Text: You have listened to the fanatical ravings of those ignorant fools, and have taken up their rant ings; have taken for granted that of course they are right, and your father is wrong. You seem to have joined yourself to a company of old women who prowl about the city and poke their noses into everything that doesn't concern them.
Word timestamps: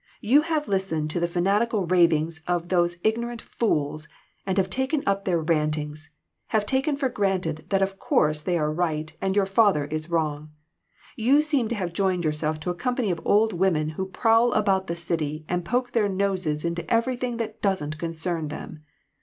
You 0.21 0.41
have 0.41 0.67
listened 0.67 1.11
to 1.11 1.19
the 1.19 1.27
fanatical 1.27 1.85
ravings 1.85 2.41
of 2.47 2.69
those 2.69 2.97
ignorant 3.03 3.39
fools, 3.39 4.07
and 4.47 4.57
have 4.57 4.67
taken 4.67 5.03
up 5.05 5.25
their 5.25 5.39
rant 5.39 5.77
ings; 5.77 6.09
have 6.47 6.65
taken 6.65 6.95
for 6.95 7.07
granted 7.07 7.65
that 7.69 7.83
of 7.83 7.99
course 7.99 8.41
they 8.41 8.57
are 8.57 8.73
right, 8.73 9.15
and 9.21 9.35
your 9.35 9.45
father 9.45 9.85
is 9.85 10.09
wrong. 10.09 10.53
You 11.15 11.39
seem 11.43 11.67
to 11.67 11.75
have 11.75 11.93
joined 11.93 12.25
yourself 12.25 12.59
to 12.61 12.71
a 12.71 12.73
company 12.73 13.11
of 13.11 13.21
old 13.25 13.53
women 13.53 13.89
who 13.89 14.07
prowl 14.07 14.53
about 14.53 14.87
the 14.87 14.95
city 14.95 15.45
and 15.47 15.63
poke 15.63 15.91
their 15.91 16.09
noses 16.09 16.65
into 16.65 16.91
everything 16.91 17.37
that 17.37 17.61
doesn't 17.61 17.99
concern 17.99 18.47
them. 18.47 18.83